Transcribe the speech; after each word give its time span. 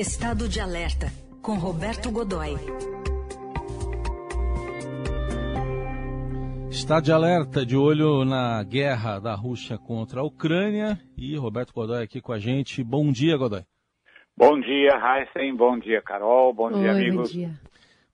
Estado 0.00 0.48
de 0.48 0.60
Alerta, 0.60 1.08
com 1.42 1.54
Roberto 1.54 2.12
Godoy. 2.12 2.54
Estado 6.70 7.02
de 7.06 7.12
alerta, 7.12 7.66
de 7.66 7.76
olho 7.76 8.24
na 8.24 8.62
guerra 8.62 9.18
da 9.18 9.34
Rússia 9.34 9.76
contra 9.76 10.20
a 10.20 10.22
Ucrânia. 10.22 11.00
E 11.16 11.36
Roberto 11.36 11.74
Godoy 11.74 12.04
aqui 12.04 12.20
com 12.20 12.32
a 12.32 12.38
gente. 12.38 12.84
Bom 12.84 13.10
dia, 13.10 13.36
Godoy. 13.36 13.64
Bom 14.36 14.60
dia, 14.60 14.92
Heisen. 14.94 15.56
Bom 15.56 15.76
dia, 15.80 16.00
Carol. 16.00 16.54
Bom 16.54 16.68
Oi, 16.72 16.74
dia, 16.74 16.92
amigos. 16.92 17.32
Bom 17.32 17.36
dia. 17.36 17.50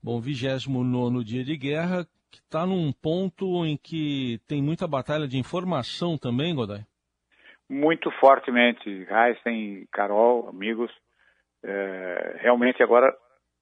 Bom, 0.01 0.19
29 0.19 1.23
dia 1.23 1.43
de 1.43 1.55
guerra, 1.55 2.03
que 2.31 2.39
está 2.39 2.65
num 2.65 2.91
ponto 2.91 3.63
em 3.63 3.77
que 3.77 4.39
tem 4.47 4.59
muita 4.59 4.87
batalha 4.87 5.27
de 5.27 5.37
informação 5.37 6.17
também, 6.17 6.55
Godoy? 6.55 6.79
Muito 7.69 8.09
fortemente, 8.19 8.89
Heisen, 8.89 9.87
Carol, 9.91 10.49
amigos. 10.49 10.91
É, 11.67 12.37
realmente 12.41 12.83
agora, 12.83 13.11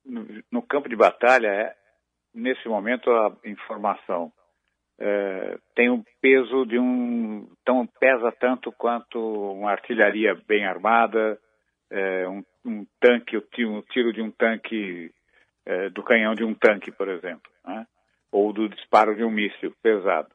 no, 0.06 0.28
no, 0.52 0.62
campo 0.62 0.90
de 0.90 0.96
batalha, 0.96 1.48
é, 1.48 1.74
nesse 2.36 2.68
momento, 2.68 3.10
a 3.10 3.34
informação 3.46 4.32
é, 5.00 5.58
tem 5.74 5.90
um 5.90 6.04
peso 6.22 6.66
de 6.66 6.78
um... 6.78 7.50
Então, 7.62 7.88
pesa 8.00 8.30
tanto 8.34 8.74
quanto 8.74 9.18
uma 9.54 9.72
artilharia 9.72 10.36
bem 10.46 10.66
armada, 10.66 11.40
é, 11.90 12.28
um, 12.28 12.44
um, 12.66 12.86
tanque, 13.00 13.38
o 13.38 13.42
tiro, 13.42 14.12
de 14.12 14.22
um 14.22 14.32
tanque, 14.32 15.10
é, 15.66 15.90
do 15.90 16.04
canhão 16.04 16.36
de 16.36 16.44
um 16.44 16.54
tanque, 16.54 16.92
por 16.92 17.08
exemplo. 17.08 17.50
Né? 17.66 17.88
ou 18.30 18.52
do 18.52 18.68
disparo 18.68 19.16
de 19.16 19.24
um 19.24 19.30
míssil 19.30 19.72
pesado. 19.84 20.28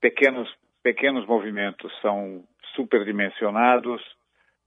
Pequenos, 0.00 0.52
pequenos 0.82 1.24
movimentos 1.24 1.92
são 2.00 2.44
superdimensionados 2.74 4.02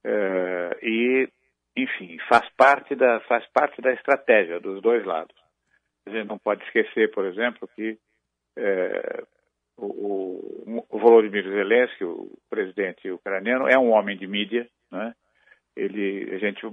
é, 0.04 0.80
e, 0.82 1.30
enfim, 1.76 2.18
faz 2.28 2.48
parte, 2.56 2.96
da, 2.96 3.20
faz 3.22 3.46
parte 3.52 3.82
da 3.82 3.92
estratégia 3.94 4.60
dos 4.60 4.82
dois 4.82 5.06
lados. 5.06 5.36
A 6.06 6.10
gente 6.10 6.28
não 6.28 6.38
pode 6.38 6.64
esquecer, 6.64 7.12
por 7.12 7.26
exemplo, 7.26 7.68
que 7.76 7.98
é, 8.58 9.24
o, 9.78 10.86
o 10.90 11.00
Volodymyr 11.00 11.44
Zelensky, 11.44 12.04
o 12.04 12.38
presidente 12.50 13.10
ucraniano, 13.10 13.68
é 13.68 13.78
um 13.78 13.92
homem 13.92 14.18
de 14.18 14.28
mídia, 14.28 14.68
né? 14.92 15.14
Ele, 15.76 16.34
a 16.34 16.38
gente, 16.40 16.66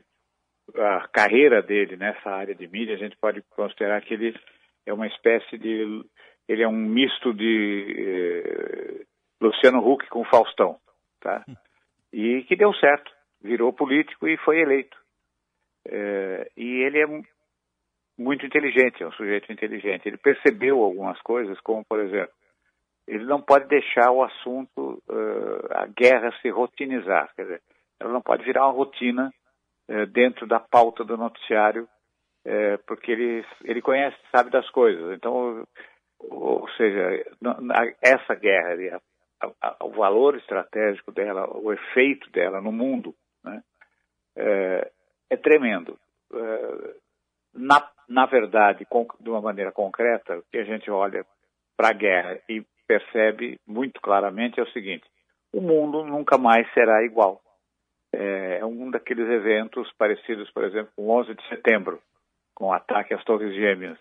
a 0.74 1.08
carreira 1.08 1.62
dele 1.62 1.96
nessa 1.96 2.30
área 2.30 2.54
de 2.54 2.66
mídia, 2.66 2.94
a 2.94 2.98
gente 2.98 3.16
pode 3.16 3.42
considerar 3.50 4.00
que 4.02 4.14
ele 4.14 4.34
é 4.84 4.92
uma 4.92 5.06
espécie 5.06 5.58
de. 5.58 6.04
Ele 6.48 6.62
é 6.62 6.68
um 6.68 6.76
misto 6.76 7.34
de 7.34 7.94
eh, 7.98 9.04
Luciano 9.40 9.78
Huck 9.78 10.08
com 10.08 10.24
Faustão, 10.24 10.78
tá? 11.20 11.44
E 12.12 12.44
que 12.44 12.54
deu 12.56 12.72
certo, 12.74 13.12
virou 13.46 13.72
político 13.72 14.28
e 14.28 14.36
foi 14.38 14.60
eleito. 14.60 14.96
É, 15.88 16.50
e 16.56 16.82
ele 16.82 17.02
é 17.02 17.06
muito 18.18 18.44
inteligente, 18.44 19.02
é 19.02 19.06
um 19.06 19.12
sujeito 19.12 19.50
inteligente. 19.52 20.06
Ele 20.06 20.16
percebeu 20.16 20.82
algumas 20.82 21.20
coisas, 21.22 21.58
como 21.60 21.84
por 21.84 22.00
exemplo, 22.00 22.34
ele 23.06 23.24
não 23.24 23.40
pode 23.40 23.68
deixar 23.68 24.10
o 24.10 24.22
assunto, 24.22 25.02
uh, 25.08 25.72
a 25.72 25.86
guerra 25.86 26.32
se 26.42 26.48
rotinizar, 26.50 27.32
quer 27.36 27.42
dizer, 27.42 27.62
ela 28.00 28.12
não 28.12 28.20
pode 28.20 28.44
virar 28.44 28.66
uma 28.66 28.72
rotina 28.72 29.32
uh, 29.88 30.06
dentro 30.06 30.44
da 30.44 30.58
pauta 30.58 31.04
do 31.04 31.16
noticiário 31.16 31.88
é, 32.46 32.76
porque 32.86 33.10
ele, 33.10 33.44
ele 33.64 33.82
conhece, 33.82 34.16
sabe 34.30 34.50
das 34.50 34.70
coisas. 34.70 35.12
Então, 35.16 35.66
ou 36.20 36.68
seja, 36.76 37.24
essa 38.00 38.34
guerra, 38.36 39.00
o 39.82 39.90
valor 39.90 40.36
estratégico 40.36 41.10
dela, 41.10 41.50
o 41.58 41.72
efeito 41.72 42.30
dela 42.30 42.60
no 42.60 42.70
mundo, 42.70 43.12
né, 43.46 43.62
é, 44.36 44.90
é, 45.30 45.36
tremendo. 45.36 45.98
É, 46.32 46.94
na, 47.54 47.90
na 48.08 48.26
verdade, 48.26 48.84
com, 48.84 49.06
de 49.20 49.30
uma 49.30 49.40
maneira 49.40 49.72
concreta, 49.72 50.38
o 50.38 50.42
que 50.50 50.58
a 50.58 50.64
gente 50.64 50.90
olha 50.90 51.24
para 51.76 51.88
a 51.88 51.92
guerra 51.92 52.38
e 52.48 52.64
percebe 52.86 53.58
muito 53.66 54.00
claramente 54.00 54.60
é 54.60 54.62
o 54.62 54.72
seguinte: 54.72 55.04
o 55.52 55.60
mundo 55.60 56.04
nunca 56.04 56.36
mais 56.36 56.70
será 56.72 57.02
igual. 57.04 57.40
É, 58.12 58.58
é 58.58 58.64
um 58.64 58.90
daqueles 58.90 59.28
eventos 59.28 59.90
parecidos, 59.98 60.50
por 60.50 60.64
exemplo, 60.64 60.92
com 60.94 61.06
o 61.06 61.10
11 61.10 61.34
de 61.34 61.48
setembro, 61.48 62.00
com 62.54 62.66
o 62.66 62.72
ataque 62.72 63.12
às 63.12 63.24
Torres 63.24 63.54
Gêmeas, 63.54 63.98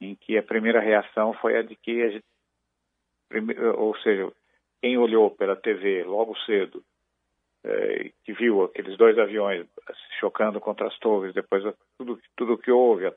em 0.00 0.14
que 0.14 0.38
a 0.38 0.42
primeira 0.42 0.80
reação 0.80 1.34
foi 1.34 1.58
a 1.58 1.62
de 1.62 1.76
que, 1.76 2.02
a 2.02 2.10
gente, 2.10 2.24
ou 3.76 3.96
seja, 3.98 4.32
quem 4.80 4.96
olhou 4.96 5.30
pela 5.30 5.56
TV 5.56 6.04
logo 6.04 6.36
cedo, 6.46 6.82
é, 7.64 8.10
que 8.24 8.32
viu 8.32 8.62
aqueles 8.62 8.96
dois 8.96 9.18
aviões 9.18 9.66
se 9.66 10.20
chocando 10.20 10.60
contra 10.60 10.86
as 10.86 10.98
torres, 10.98 11.34
depois 11.34 11.62
tudo 11.98 12.18
tudo 12.36 12.58
que 12.58 12.70
houve, 12.70 13.12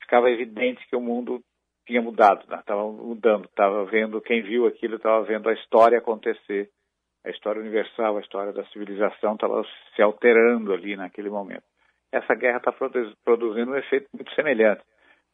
ficava 0.00 0.30
evidente 0.30 0.86
que 0.88 0.96
o 0.96 1.00
mundo 1.00 1.42
tinha 1.86 2.00
mudado, 2.00 2.42
estava 2.42 2.84
né? 2.84 2.98
mudando, 3.02 3.46
estava 3.46 3.84
vendo 3.84 4.20
quem 4.20 4.42
viu 4.42 4.66
aquilo 4.66 4.96
estava 4.96 5.22
vendo 5.24 5.48
a 5.48 5.52
história 5.52 5.98
acontecer, 5.98 6.70
a 7.24 7.30
história 7.30 7.60
universal, 7.60 8.16
a 8.16 8.20
história 8.20 8.52
da 8.52 8.64
civilização 8.66 9.34
estava 9.34 9.64
se 9.94 10.02
alterando 10.02 10.72
ali 10.72 10.96
naquele 10.96 11.28
momento 11.28 11.64
essa 12.12 12.34
guerra 12.34 12.58
está 12.58 12.72
produzindo 12.72 13.70
um 13.70 13.76
efeito 13.76 14.08
muito 14.12 14.34
semelhante. 14.34 14.82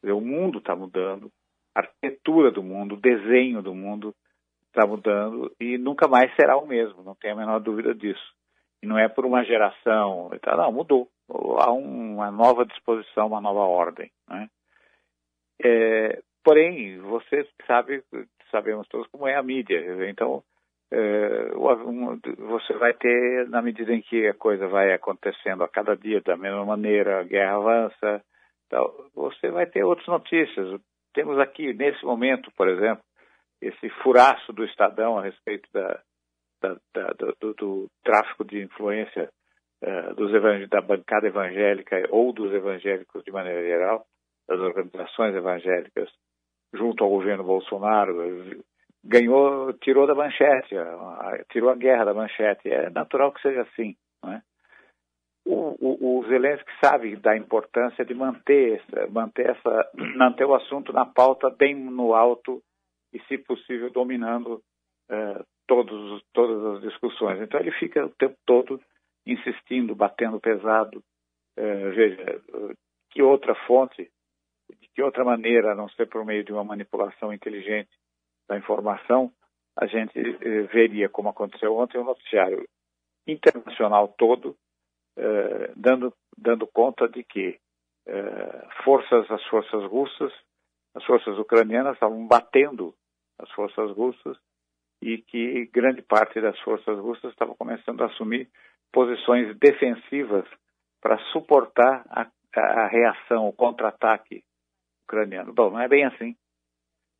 o 0.03 0.21
mundo 0.21 0.59
está 0.59 0.77
mudando, 0.77 1.31
a 1.75 1.81
arquitetura 1.81 2.51
do 2.51 2.63
mundo, 2.63 2.95
o 2.95 3.01
desenho 3.01 3.63
do 3.63 3.75
mundo 3.75 4.15
está 4.77 4.87
mudando 4.87 5.51
e 5.59 5.79
nunca 5.79 6.07
mais 6.07 6.35
será 6.37 6.59
o 6.59 6.67
mesmo, 6.67 7.03
não 7.03 7.15
tenho 7.15 7.33
a 7.35 7.39
menor 7.39 7.59
dúvida 7.61 7.95
disso. 7.95 8.35
E 8.83 8.87
não 8.87 8.99
é 8.99 9.09
por 9.09 9.25
uma 9.25 9.43
geração, 9.43 10.31
não, 10.47 10.73
mudou. 10.73 11.09
Há 11.59 11.73
uma 11.73 12.31
nova 12.31 12.67
disposição, 12.67 13.27
uma 13.27 13.41
nova 13.41 13.61
ordem. 13.61 14.11
Né? 14.29 14.49
É, 15.65 16.21
porém, 16.45 16.99
você 17.01 17.49
sabe, 17.67 18.05
sabemos 18.51 18.87
todos 18.89 19.09
como 19.09 19.27
é 19.27 19.35
a 19.35 19.43
mídia. 19.43 19.81
Então, 20.11 20.43
é, 20.93 21.49
você 22.37 22.75
vai 22.75 22.93
ter, 22.93 23.49
na 23.49 23.63
medida 23.63 23.95
em 23.95 24.03
que 24.03 24.29
a 24.29 24.35
coisa 24.35 24.69
vai 24.69 24.93
acontecendo 24.93 25.65
a 25.65 25.69
cada 25.69 25.97
dia 25.97 26.21
da 26.21 26.37
mesma 26.37 26.65
maneira, 26.67 27.21
a 27.21 27.25
guerra 27.25 27.57
avança, 27.57 28.23
tal, 28.69 28.95
você 29.15 29.51
vai 29.51 29.65
ter 29.67 29.85
outras 29.85 30.07
notícias. 30.07 30.79
Temos 31.15 31.39
aqui, 31.39 31.73
nesse 31.73 32.05
momento, 32.05 32.53
por 32.55 32.69
exemplo, 32.69 33.03
esse 33.61 33.89
furaço 34.03 34.53
do 34.53 34.65
Estadão 34.65 35.19
a 35.19 35.23
respeito 35.23 35.69
da, 35.73 36.01
da, 36.63 36.77
da, 36.95 37.33
do, 37.41 37.55
do, 37.55 37.87
tráfico 38.05 38.45
de 38.45 38.63
influência 38.63 39.29
uh, 39.83 40.15
dos 40.15 40.31
da 40.69 40.81
bancada 40.81 41.27
evangélica 41.27 41.97
ou 42.11 42.33
dos 42.33 42.53
evangélicos 42.53 43.23
de 43.25 43.33
maneira 43.33 43.63
geral, 43.63 44.07
das 44.49 44.61
organizações 44.61 45.35
evangélicas, 45.35 46.11
junto 46.73 47.03
ao 47.03 47.11
governo 47.11 47.45
Bolsonaro, 47.45 48.63
ganhou, 49.05 49.73
tirou 49.75 50.07
da 50.07 50.15
manchete, 50.15 50.75
tirou 51.51 51.71
a 51.71 51.75
guerra 51.75 52.05
da 52.05 52.15
manchete. 52.15 52.71
É 52.71 52.91
natural 52.91 53.33
que 53.33 53.43
seja 53.43 53.63
assim. 53.63 53.97
Não 54.23 54.33
é? 54.33 54.43
o, 55.47 55.77
o, 55.79 56.19
o 56.19 56.29
Zelensky 56.29 56.71
sabe 56.85 57.17
da 57.17 57.37
importância 57.37 58.05
de 58.05 58.13
manter, 58.13 58.83
manter, 59.11 59.51
essa, 59.51 59.91
manter 60.17 60.45
o 60.45 60.55
assunto 60.55 60.93
na 60.93 61.07
pauta 61.07 61.49
bem 61.49 61.75
no 61.75 62.15
alto 62.15 62.61
e, 63.17 63.21
se 63.27 63.39
possível, 63.39 63.91
dominando 63.91 64.63
é, 65.09 65.45
todos, 65.67 66.23
todas 66.33 66.77
as 66.77 66.83
discussões. 66.83 67.41
Então 67.41 67.59
ele 67.61 67.73
fica 67.73 68.05
o 68.05 68.11
tempo 68.11 68.37
todo 68.47 68.81
insistindo, 69.27 69.95
batendo 69.95 70.41
pesado. 70.41 71.03
É, 71.57 71.91
veja, 71.91 72.43
que 73.11 73.23
outra 73.23 73.55
fonte, 73.67 74.11
de 74.71 74.89
que 74.95 75.03
outra 75.03 75.25
maneira, 75.25 75.73
a 75.73 75.75
não 75.75 75.89
ser 75.91 76.07
por 76.07 76.25
meio 76.25 76.45
de 76.45 76.53
uma 76.53 76.65
manipulação 76.65 77.33
inteligente, 77.33 77.91
da 78.49 78.57
informação, 78.57 79.33
a 79.77 79.87
gente 79.87 80.19
eh, 80.19 80.63
veria, 80.73 81.09
como 81.09 81.29
aconteceu 81.29 81.77
ontem, 81.77 81.99
o 81.99 82.03
um 82.03 82.05
noticiário 82.05 82.67
internacional 83.27 84.15
todo 84.17 84.57
dando, 85.75 86.13
dando 86.37 86.67
conta 86.67 87.09
de 87.09 87.25
que 87.25 87.59
forças, 88.85 89.31
as 89.31 89.43
forças 89.47 89.85
russas, 89.85 90.33
as 90.95 91.05
forças 91.05 91.39
ucranianas 91.39 91.95
estavam 91.95 92.27
batendo 92.27 92.95
as 93.39 93.51
forças 93.53 93.91
russas 93.97 94.37
e 95.03 95.19
que 95.19 95.67
grande 95.67 96.03
parte 96.03 96.41
das 96.41 96.59
forças 96.61 96.99
russas 96.99 97.31
estava 97.33 97.55
começando 97.55 98.03
a 98.03 98.07
assumir 98.07 98.49
posições 98.93 99.57
defensivas 99.59 100.47
para 101.01 101.19
suportar 101.33 102.05
a, 102.09 102.27
a 102.55 102.87
reação, 102.89 103.47
o 103.47 103.53
contra-ataque 103.53 104.43
ucraniano. 105.05 105.53
Bom, 105.53 105.71
não 105.71 105.81
é 105.81 105.89
bem 105.89 106.05
assim. 106.05 106.37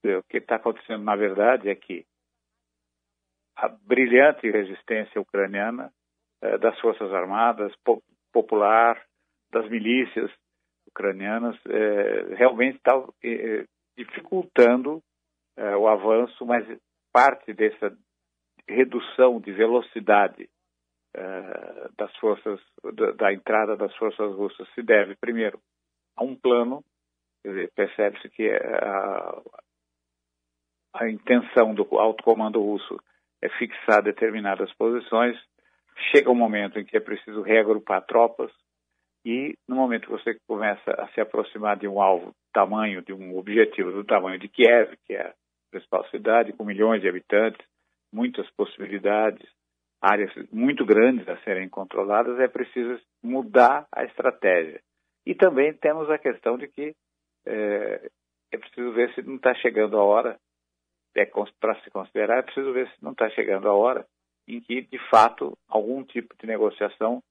O 0.05 0.23
que 0.29 0.39
está 0.39 0.57
acontecendo, 0.57 1.03
na 1.05 1.17
verdade, 1.17 1.69
é 1.69 1.75
que 1.75 2.07
a 3.57 3.69
brilhante 3.69 4.51
resistência 4.51 5.21
ucraniana 5.21 5.93
eh, 6.43 6.59
das 6.59 6.79
Forças 6.81 7.13
Armadas, 7.13 7.75
po 7.85 8.03
popular, 8.33 9.03
das 9.51 9.69
milícias 9.71 10.31
ucranianas, 10.87 11.57
eh, 11.67 12.35
realmente 12.37 12.77
está 12.77 12.93
dificultando 13.97 15.03
eh, 15.57 15.77
o 15.77 15.89
avanço, 15.89 16.45
mas 16.45 16.67
parte 17.13 17.53
dessa 17.53 17.97
redução 18.69 19.41
de 19.41 19.53
velocidade 19.53 20.49
uh, 21.17 21.95
das 21.97 22.15
forças, 22.17 22.61
da, 22.95 23.13
da, 23.13 23.33
entrada 23.33 23.77
das 23.77 23.95
forças 23.97 24.35
russas 24.35 24.69
se 24.75 24.83
deve, 24.83 25.15
primeiro, 25.17 25.59
a 26.17 26.25
um 26.25 26.35
plano, 26.35 26.85
percebe-se 27.75 28.29
que 28.31 28.51
a, 28.51 29.43
a 30.95 31.09
intenção 31.09 31.75
do 31.75 31.87
alto 31.99 32.25
comando 32.25 32.61
russo 32.61 32.99
é 33.41 33.49
fixar 33.51 34.03
determinadas 34.03 34.73
posições, 34.75 35.37
chega 36.11 36.31
um 36.31 36.35
momento 36.35 36.79
em 36.79 36.85
que 36.85 36.97
é 36.97 37.01
preciso 37.01 37.43
reagrupar 37.43 38.05
tropas, 38.05 38.51
e 39.25 39.57
no 39.69 39.77
momento 39.77 40.07
que 40.07 40.13
você 40.13 40.39
começa 40.47 40.91
a 40.93 41.09
se 41.09 41.21
aproximar 41.21 41.77
de 41.77 41.89
um 41.89 42.01
alvo 42.01 42.35
tamanho, 42.53 43.03
de 43.03 43.13
um 43.13 43.37
objetivo 43.37 43.91
do 43.91 44.05
tamanho 44.05 44.39
de 44.39 44.49
Kiev, 44.49 44.97
que 45.05 45.15
é 45.15 45.35
principal 45.77 46.09
cidade, 46.09 46.53
com 46.53 46.65
milhões 46.65 47.03
de 47.03 47.09
habitantes, 47.09 47.65
muitas 48.13 48.49
possibilidades, 48.53 49.47
áreas 50.01 50.33
muito 50.51 50.85
grandes 50.85 51.29
a 51.29 51.37
serem 51.39 51.69
controladas, 51.69 52.39
é 52.41 52.49
preciso 52.49 53.01
mudar 53.23 53.87
a 53.93 54.05
estratégia. 54.05 54.81
E 55.25 55.35
também 55.35 55.75
temos 55.75 56.09
a 56.11 56.19
questão 56.19 56.57
de 56.57 56.69
que 56.69 56.95
é, 57.47 58.09
é 58.53 58.59
preciso 58.59 58.93
ver 58.93 59.13
se 59.15 59.23
não 59.23 59.37
está 59.37 59.55
chegando 59.55 59.97
a 59.99 60.05
hora, 60.05 60.39
é, 61.15 61.25
para 61.61 61.81
se 61.83 61.91
considerar, 61.91 62.39
é 62.39 62.43
preciso 62.43 62.73
ver 62.73 62.89
se 62.91 63.03
não 63.03 63.13
está 63.13 63.29
chegando 63.31 63.69
a 63.69 63.75
hora 63.75 64.07
em 64.47 64.61
que, 64.61 64.83
de 64.83 64.99
fato, 65.11 65.57
algum 65.69 66.05
tipo 66.05 66.35
de 66.37 66.47
negociação 66.47 67.23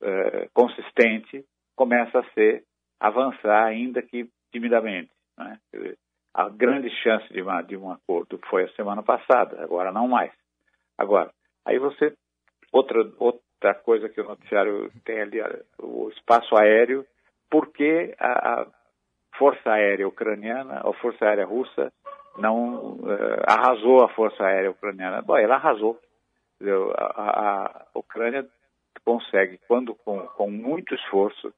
é, 0.00 0.48
consistente 0.52 1.44
começa 1.74 2.20
a 2.20 2.30
ser 2.32 2.64
avançar, 3.00 3.66
ainda 3.66 4.02
que 4.02 4.28
timidamente. 4.52 5.10
Né? 5.36 5.58
A 6.34 6.48
grande 6.48 6.88
chance 7.02 7.30
de, 7.32 7.42
uma, 7.42 7.62
de 7.62 7.76
um 7.76 7.90
acordo 7.90 8.40
foi 8.48 8.64
a 8.64 8.72
semana 8.72 9.02
passada, 9.02 9.62
agora 9.62 9.92
não 9.92 10.08
mais. 10.08 10.32
Agora, 10.96 11.30
aí 11.64 11.78
você. 11.78 12.14
Outra, 12.72 12.98
outra 13.18 13.74
coisa 13.74 14.08
que 14.08 14.20
o 14.20 14.24
noticiário 14.24 14.90
tem 15.04 15.20
ali, 15.20 15.42
o 15.78 16.08
espaço 16.08 16.56
aéreo, 16.56 17.04
porque 17.50 18.14
a, 18.18 18.62
a 18.62 18.66
Força 19.36 19.72
Aérea 19.72 20.08
Ucraniana, 20.08 20.80
a 20.82 20.92
Força 20.94 21.26
Aérea 21.26 21.44
Russa, 21.44 21.92
não 22.38 22.94
uh, 22.94 23.42
arrasou 23.46 24.02
a 24.02 24.08
Força 24.08 24.42
Aérea 24.42 24.70
Ucraniana. 24.70 25.20
Bom, 25.20 25.36
ela 25.36 25.56
arrasou. 25.56 25.98
A, 26.96 27.04
a, 27.04 27.86
a 27.94 27.98
Ucrânia 27.98 28.46
consegue, 29.04 29.58
quando 29.66 29.94
com, 29.96 30.20
com 30.28 30.50
muito 30.50 30.94
esforço, 30.94 31.52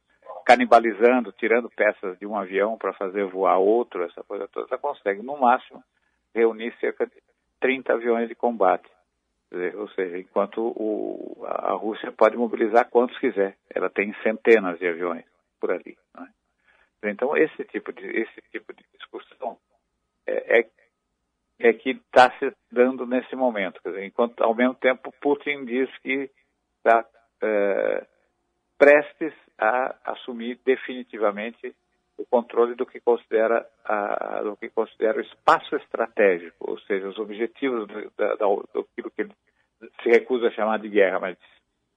canibalizando, 0.45 1.33
tirando 1.33 1.71
peças 1.71 2.19
de 2.19 2.27
um 2.27 2.37
avião 2.37 2.77
para 2.77 2.93
fazer 2.93 3.25
voar 3.25 3.59
outro, 3.59 4.03
essa 4.03 4.23
coisa 4.23 4.49
toda, 4.49 4.67
ela 4.71 4.79
consegue, 4.79 5.23
no 5.23 5.39
máximo, 5.39 5.83
reunir 6.35 6.75
cerca 6.81 7.07
de 7.07 7.13
30 7.61 7.93
aviões 7.93 8.29
de 8.29 8.35
combate. 8.35 8.89
Ou 9.77 9.89
seja, 9.91 10.19
enquanto 10.19 10.61
o, 10.61 11.45
a 11.47 11.73
Rússia 11.73 12.11
pode 12.11 12.37
mobilizar 12.37 12.91
quantos 12.91 13.17
quiser. 13.19 13.57
Ela 13.73 13.89
tem 13.89 14.13
centenas 14.23 14.79
de 14.79 14.87
aviões 14.87 15.25
por 15.61 15.71
ali. 15.71 15.97
É? 16.19 17.11
Então, 17.11 17.37
esse 17.37 17.65
tipo 17.65 17.93
de, 17.93 18.05
esse 18.05 18.43
tipo 18.51 18.73
de 18.73 18.83
discussão 18.99 19.57
é, 20.27 20.61
é, 20.61 20.69
é 21.61 21.73
que 21.73 21.91
está 21.91 22.31
se 22.39 22.53
dando 22.73 23.07
nesse 23.07 23.37
momento. 23.37 23.81
Dizer, 23.85 24.05
enquanto, 24.05 24.43
ao 24.43 24.55
mesmo 24.55 24.75
tempo, 24.75 25.15
Putin 25.21 25.65
diz 25.65 25.89
que 25.99 26.31
está 26.79 27.07
é, 27.43 28.07
prestes 28.85 29.33
a 29.59 29.97
assumir 30.13 30.61
definitivamente 30.63 31.75
o 32.19 32.27
controle 32.27 32.75
do 32.75 32.85
que 32.85 33.01
considera 33.01 33.67
a, 33.83 34.43
do 34.43 34.57
que 34.59 34.69
considera 34.69 35.17
o 35.17 35.23
espaço 35.23 35.75
estratégico, 35.77 36.71
ou 36.71 36.79
seja, 36.81 37.09
os 37.09 37.19
objetivos 37.19 37.89
do, 37.89 38.13
da, 38.15 38.35
do, 38.35 38.85
que 38.95 39.23
ele 39.23 39.33
se 40.03 40.11
recusa 40.11 40.49
a 40.49 40.51
chamar 40.51 40.79
de 40.81 40.91
guerra, 40.91 41.19
mas 41.19 41.39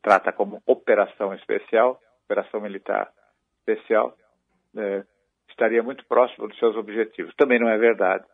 trata 0.01 0.31
como 0.31 0.63
operação 0.65 1.33
especial, 1.33 2.01
operação 2.23 2.61
militar 2.61 3.11
especial, 3.59 4.17
é, 4.77 5.03
estaria 5.49 5.83
muito 5.83 6.05
próximo 6.05 6.47
dos 6.47 6.57
seus 6.57 6.77
objetivos. 6.77 7.35
Também 7.35 7.59
não 7.59 7.67
é 7.67 7.77
verdade. 7.77 8.25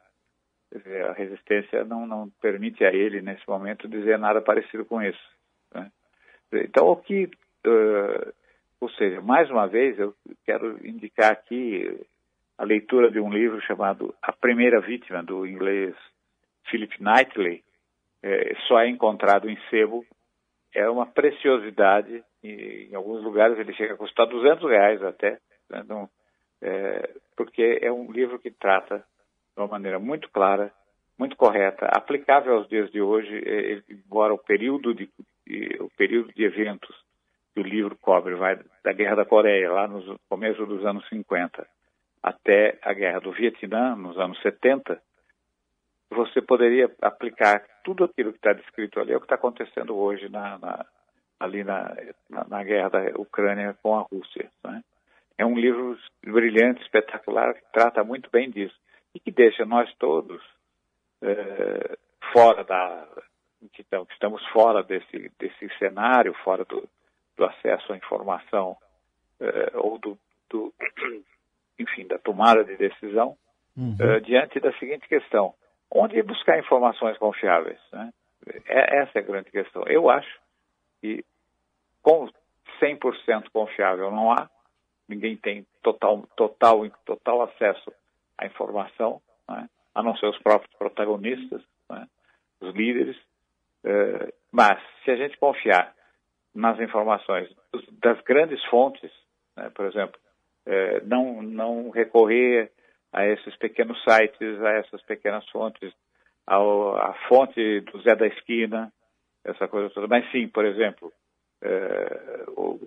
A 1.09 1.13
resistência 1.13 1.83
não, 1.83 2.05
não 2.05 2.29
permite 2.39 2.85
a 2.85 2.93
ele, 2.93 3.19
nesse 3.19 3.47
momento, 3.47 3.87
dizer 3.87 4.19
nada 4.19 4.41
parecido 4.41 4.85
com 4.85 5.01
isso. 5.01 5.29
Né? 5.73 5.91
Então, 6.53 6.87
o 6.87 6.95
que 6.95 7.25
uh, 7.65 8.32
seja, 9.03 9.21
mais 9.21 9.49
uma 9.49 9.67
vez, 9.67 9.99
eu 9.99 10.13
quero 10.45 10.85
indicar 10.87 11.31
aqui 11.31 11.99
a 12.57 12.63
leitura 12.63 13.11
de 13.11 13.19
um 13.19 13.29
livro 13.29 13.59
chamado 13.61 14.15
A 14.21 14.31
Primeira 14.31 14.79
Vítima, 14.79 15.21
do 15.21 15.45
inglês 15.45 15.93
Philip 16.69 16.95
Knightley, 17.01 17.63
é, 18.21 18.55
só 18.67 18.79
é 18.79 18.87
encontrado 18.87 19.49
em 19.49 19.57
sebo, 19.69 20.05
é 20.73 20.89
uma 20.89 21.05
preciosidade, 21.05 22.23
e 22.41 22.87
em 22.89 22.95
alguns 22.95 23.21
lugares 23.23 23.59
ele 23.59 23.73
chega 23.73 23.93
a 23.93 23.97
custar 23.97 24.25
200 24.27 24.69
reais 24.69 25.03
até, 25.03 25.31
né? 25.69 25.81
então, 25.83 26.09
é, 26.61 27.09
porque 27.35 27.79
é 27.81 27.91
um 27.91 28.09
livro 28.11 28.39
que 28.39 28.51
trata 28.51 28.99
de 28.99 29.61
uma 29.61 29.67
maneira 29.67 29.99
muito 29.99 30.29
clara, 30.29 30.71
muito 31.19 31.35
correta, 31.35 31.87
aplicável 31.87 32.55
aos 32.55 32.69
dias 32.69 32.89
de 32.91 33.01
hoje, 33.01 33.35
é, 33.45 33.81
embora 33.89 34.33
o 34.33 34.37
período 34.37 34.95
de, 34.95 35.09
o 35.79 35.89
período 35.97 36.31
de 36.33 36.43
eventos 36.45 36.95
que 37.53 37.59
o 37.59 37.63
livro 37.63 37.95
cobre, 37.97 38.35
vai 38.35 38.59
da 38.83 38.91
Guerra 38.91 39.17
da 39.17 39.25
Coreia, 39.25 39.71
lá 39.71 39.87
no 39.87 40.19
começo 40.27 40.65
dos 40.65 40.85
anos 40.85 41.07
50, 41.07 41.67
até 42.21 42.79
a 42.81 42.93
Guerra 42.93 43.19
do 43.19 43.31
Vietnã, 43.31 43.95
nos 43.95 44.17
anos 44.17 44.41
70, 44.41 44.99
você 46.09 46.41
poderia 46.41 46.91
aplicar 47.01 47.63
tudo 47.83 48.05
aquilo 48.05 48.31
que 48.31 48.37
está 48.37 48.53
descrito 48.53 48.99
ali, 48.99 49.13
é 49.13 49.17
o 49.17 49.19
que 49.19 49.25
está 49.25 49.35
acontecendo 49.35 49.95
hoje 49.95 50.29
na, 50.29 50.57
na, 50.57 50.85
ali 51.39 51.63
na, 51.63 51.95
na, 52.47 52.63
guerra 52.63 52.89
da 52.89 52.99
Ucrânia 53.19 53.75
com 53.81 53.97
a 53.97 54.01
Rússia. 54.01 54.49
Né? 54.63 54.83
É 55.37 55.45
um 55.45 55.57
livro 55.57 55.97
brilhante, 56.23 56.81
espetacular, 56.81 57.53
que 57.53 57.71
trata 57.71 58.03
muito 58.03 58.29
bem 58.31 58.49
disso 58.49 58.75
e 59.13 59.19
que 59.19 59.31
deixa 59.31 59.65
nós 59.65 59.93
todos 59.95 60.41
é, 61.21 61.97
fora 62.31 62.63
da. 62.63 63.07
Que 63.71 63.85
estamos 64.11 64.45
fora 64.47 64.83
desse, 64.83 65.31
desse 65.39 65.69
cenário, 65.79 66.33
fora 66.43 66.65
do, 66.65 66.87
do 67.43 67.45
acesso 67.45 67.91
à 67.91 67.97
informação 67.97 68.77
eh, 69.39 69.71
ou 69.75 69.99
do, 69.99 70.17
do, 70.49 70.73
enfim, 71.77 72.07
da 72.07 72.17
tomada 72.17 72.63
de 72.63 72.77
decisão, 72.77 73.35
uhum. 73.75 73.97
eh, 73.99 74.19
diante 74.21 74.59
da 74.59 74.71
seguinte 74.79 75.07
questão: 75.07 75.53
onde 75.91 76.21
buscar 76.23 76.57
informações 76.57 77.17
confiáveis? 77.17 77.79
Né? 77.91 78.13
É, 78.65 79.01
essa 79.01 79.19
é 79.19 79.19
a 79.19 79.25
grande 79.25 79.51
questão. 79.51 79.83
Eu 79.87 80.09
acho 80.09 80.39
que 81.01 81.25
com 82.01 82.29
100% 82.81 83.49
confiável 83.51 84.09
não 84.11 84.31
há, 84.31 84.49
ninguém 85.07 85.35
tem 85.35 85.65
total, 85.81 86.25
total, 86.37 86.89
total 87.05 87.41
acesso 87.43 87.91
à 88.37 88.45
informação, 88.45 89.21
né? 89.49 89.69
a 89.93 90.01
não 90.01 90.15
ser 90.15 90.27
os 90.27 90.39
próprios 90.39 90.73
protagonistas, 90.77 91.61
né? 91.89 92.07
os 92.61 92.73
líderes. 92.73 93.17
Eh, 93.85 94.33
mas 94.49 94.81
se 95.03 95.11
a 95.11 95.15
gente 95.17 95.37
confiar 95.37 95.93
nas 96.53 96.79
informações 96.79 97.49
das 98.01 98.21
grandes 98.21 98.63
fontes, 98.65 99.11
né? 99.57 99.69
por 99.73 99.85
exemplo, 99.85 100.19
é, 100.65 101.01
não, 101.01 101.41
não 101.41 101.89
recorrer 101.89 102.71
a 103.11 103.25
esses 103.27 103.55
pequenos 103.57 104.01
sites, 104.03 104.61
a 104.61 104.71
essas 104.71 105.01
pequenas 105.03 105.47
fontes, 105.49 105.93
ao, 106.45 106.95
a 106.95 107.13
fonte 107.27 107.81
do 107.81 108.01
Zé 108.01 108.15
da 108.15 108.27
Esquina, 108.27 108.91
essa 109.43 109.67
coisa 109.67 109.89
toda. 109.89 110.07
Mas 110.07 110.29
sim, 110.31 110.47
por 110.47 110.65
exemplo, 110.65 111.11
é, 111.61 112.43
o, 112.49 112.79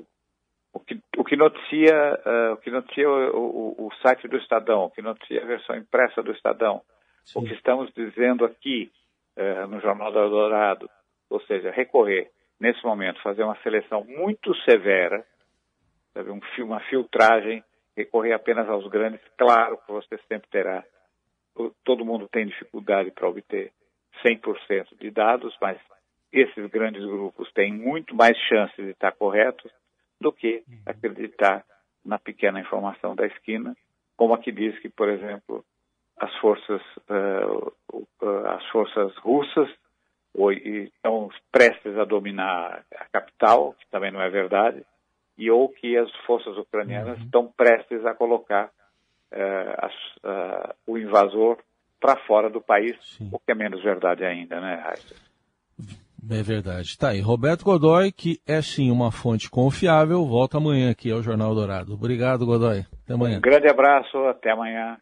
o, 0.73 0.81
que, 0.81 1.01
o 1.17 1.25
que 1.25 1.37
noticia, 1.37 2.21
uh, 2.27 2.53
o, 2.53 2.57
que 2.59 2.71
noticia 2.71 3.09
o, 3.09 3.87
o, 3.87 3.91
site 4.03 4.29
do 4.29 4.37
Estadão, 4.37 4.85
o 4.85 4.91
que 4.91 5.01
noticia 5.03 5.43
a 5.43 5.47
versão 5.47 5.77
impressa 5.77 6.23
do 6.23 6.33
Estadão, 6.33 6.83
sim. 7.25 7.39
o 7.39 7.43
que 7.43 7.55
estamos 7.55 7.91
dizendo 7.95 8.45
aqui 8.45 8.91
uh, 9.39 9.67
no 9.69 9.81
Jornal 9.81 10.13
do 10.13 10.19
Eldorado, 10.19 10.91
ou 11.31 11.41
seja, 11.43 11.71
recorrer 11.71 12.31
nesse 12.61 12.83
momento, 12.85 13.23
fazer 13.23 13.43
uma 13.43 13.57
seleção 13.63 14.05
muito 14.05 14.55
severa, 14.63 15.25
sabe, 16.13 16.31
um, 16.31 16.41
uma 16.65 16.81
filtragem, 16.81 17.63
recorrer 17.97 18.33
apenas 18.33 18.69
aos 18.69 18.87
grandes, 18.89 19.21
claro 19.37 19.79
que 19.79 19.93
você 19.93 20.19
sempre 20.29 20.49
terá, 20.51 20.85
todo 21.85 22.05
mundo 22.05 22.29
tem 22.29 22.47
dificuldade 22.47 23.11
para 23.11 23.29
obter 23.29 23.73
100% 24.25 24.99
de 24.99 25.11
dados, 25.11 25.57
mas 25.61 25.79
esses 26.33 26.67
grandes 26.71 27.05
grupos 27.05 27.51
têm 27.53 27.73
muito 27.73 28.15
mais 28.15 28.37
chances 28.49 28.85
de 28.85 28.91
estar 28.91 29.13
corretos 29.13 29.71
do 30.21 30.33
que 30.33 30.63
uhum. 30.69 30.83
acreditar 30.87 31.65
na 32.05 32.19
pequena 32.19 32.61
informação 32.61 33.15
da 33.15 33.27
esquina, 33.27 33.77
como 34.17 34.35
aqui 34.35 34.53
diz 34.53 34.79
que, 34.79 34.89
por 34.89 35.09
exemplo, 35.09 35.65
as 36.19 36.35
forças, 36.37 36.81
uh, 37.11 37.73
uh, 37.93 38.47
as 38.49 38.67
forças 38.69 39.15
russas 39.19 39.69
ou 40.37 40.53
estão 40.53 41.31
prestes 41.51 41.97
a 41.97 42.05
dominar 42.05 42.85
a 42.95 43.05
capital, 43.07 43.75
que 43.79 43.87
também 43.91 44.13
não 44.13 44.21
é 44.21 44.29
verdade, 44.29 44.85
e 45.39 45.51
ou 45.51 45.69
que 45.69 45.97
as 45.97 46.11
forças 46.27 46.57
ucranianas 46.57 47.19
uhum. 47.19 47.25
estão 47.25 47.53
prestes 47.57 48.05
a 48.05 48.15
colocar 48.15 48.71
uh, 49.33 49.87
uh, 50.29 50.75
o 50.87 50.99
invasor 50.99 51.59
para 51.99 52.17
fora 52.27 52.51
do 52.51 52.61
país, 52.61 52.97
Sim. 53.17 53.31
o 53.33 53.39
que 53.39 53.51
é 53.51 53.55
menos 53.55 53.83
verdade 53.83 54.25
ainda, 54.25 54.61
né, 54.61 54.85
Heisen? 54.87 55.17
É 56.29 56.43
verdade. 56.43 56.99
Tá 56.99 57.11
aí. 57.11 57.21
Roberto 57.21 57.65
Godoy, 57.65 58.11
que 58.11 58.41
é 58.47 58.61
sim 58.61 58.91
uma 58.91 59.13
fonte 59.13 59.49
confiável, 59.49 60.27
volta 60.27 60.59
amanhã 60.59 60.91
aqui 60.91 61.11
ao 61.11 61.23
Jornal 61.23 61.55
Dourado. 61.55 61.95
Obrigado, 61.95 62.45
Godoy. 62.45 62.85
Até 63.05 63.15
amanhã. 63.15 63.39
Um 63.39 63.41
grande 63.41 63.69
abraço, 63.69 64.19
até 64.27 64.51
amanhã. 64.51 64.99